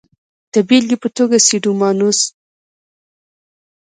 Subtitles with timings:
[0.53, 2.19] د بېلګې په توګه سیوډوموناس.